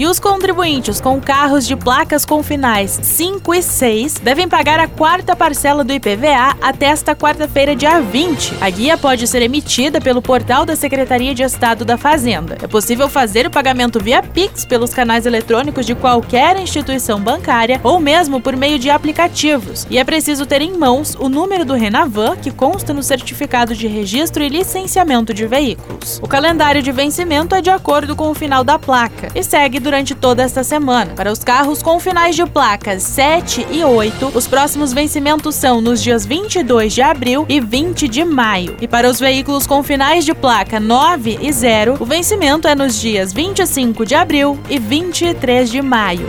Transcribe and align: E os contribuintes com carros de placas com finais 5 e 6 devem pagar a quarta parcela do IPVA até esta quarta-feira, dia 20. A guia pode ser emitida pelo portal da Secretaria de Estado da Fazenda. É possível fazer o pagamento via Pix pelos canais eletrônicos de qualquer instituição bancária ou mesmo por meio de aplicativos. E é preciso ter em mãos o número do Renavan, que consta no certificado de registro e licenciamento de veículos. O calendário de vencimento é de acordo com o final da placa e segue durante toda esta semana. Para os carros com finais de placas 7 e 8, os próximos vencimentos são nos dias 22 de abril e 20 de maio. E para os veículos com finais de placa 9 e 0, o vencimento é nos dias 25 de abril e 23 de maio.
E 0.00 0.06
os 0.06 0.20
contribuintes 0.20 1.00
com 1.00 1.20
carros 1.20 1.66
de 1.66 1.74
placas 1.74 2.24
com 2.24 2.40
finais 2.40 3.00
5 3.02 3.52
e 3.52 3.60
6 3.60 4.14
devem 4.22 4.48
pagar 4.48 4.78
a 4.78 4.86
quarta 4.86 5.34
parcela 5.34 5.82
do 5.82 5.92
IPVA 5.92 6.56
até 6.62 6.86
esta 6.86 7.16
quarta-feira, 7.16 7.74
dia 7.74 8.00
20. 8.00 8.58
A 8.60 8.70
guia 8.70 8.96
pode 8.96 9.26
ser 9.26 9.42
emitida 9.42 10.00
pelo 10.00 10.22
portal 10.22 10.64
da 10.64 10.76
Secretaria 10.76 11.34
de 11.34 11.42
Estado 11.42 11.84
da 11.84 11.98
Fazenda. 11.98 12.56
É 12.62 12.68
possível 12.68 13.08
fazer 13.08 13.44
o 13.48 13.50
pagamento 13.50 13.98
via 13.98 14.22
Pix 14.22 14.64
pelos 14.64 14.94
canais 14.94 15.26
eletrônicos 15.26 15.84
de 15.84 15.96
qualquer 15.96 16.56
instituição 16.60 17.18
bancária 17.18 17.80
ou 17.82 17.98
mesmo 17.98 18.40
por 18.40 18.54
meio 18.54 18.78
de 18.78 18.90
aplicativos. 18.90 19.84
E 19.90 19.98
é 19.98 20.04
preciso 20.04 20.46
ter 20.46 20.62
em 20.62 20.78
mãos 20.78 21.16
o 21.18 21.28
número 21.28 21.64
do 21.64 21.74
Renavan, 21.74 22.36
que 22.36 22.52
consta 22.52 22.94
no 22.94 23.02
certificado 23.02 23.74
de 23.74 23.88
registro 23.88 24.44
e 24.44 24.48
licenciamento 24.48 25.34
de 25.34 25.44
veículos. 25.44 26.20
O 26.22 26.28
calendário 26.28 26.82
de 26.82 26.92
vencimento 26.92 27.56
é 27.56 27.60
de 27.60 27.70
acordo 27.70 28.14
com 28.14 28.30
o 28.30 28.34
final 28.34 28.62
da 28.62 28.78
placa 28.78 29.26
e 29.34 29.42
segue 29.42 29.87
durante 29.88 30.14
toda 30.14 30.42
esta 30.42 30.62
semana. 30.62 31.14
Para 31.14 31.32
os 31.32 31.42
carros 31.42 31.82
com 31.82 31.98
finais 31.98 32.36
de 32.36 32.44
placas 32.44 33.02
7 33.04 33.68
e 33.70 33.82
8, 33.82 34.32
os 34.34 34.46
próximos 34.46 34.92
vencimentos 34.92 35.54
são 35.54 35.80
nos 35.80 36.02
dias 36.02 36.26
22 36.26 36.92
de 36.92 37.00
abril 37.00 37.46
e 37.48 37.58
20 37.58 38.06
de 38.06 38.22
maio. 38.22 38.76
E 38.82 38.86
para 38.86 39.08
os 39.08 39.18
veículos 39.18 39.66
com 39.66 39.82
finais 39.82 40.26
de 40.26 40.34
placa 40.34 40.78
9 40.78 41.38
e 41.40 41.50
0, 41.50 41.96
o 41.98 42.04
vencimento 42.04 42.68
é 42.68 42.74
nos 42.74 43.00
dias 43.00 43.32
25 43.32 44.04
de 44.04 44.14
abril 44.14 44.58
e 44.68 44.78
23 44.78 45.70
de 45.70 45.80
maio. 45.80 46.26